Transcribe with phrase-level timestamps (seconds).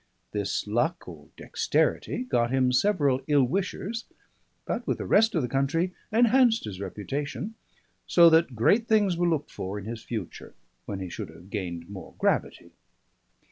[0.31, 4.05] This luck or dexterity got him several ill wishers,
[4.65, 7.53] but with the rest of the country enhanced his reputation;
[8.07, 10.55] so that great things were looked for in his future,
[10.87, 12.71] when he should have gained more gravity.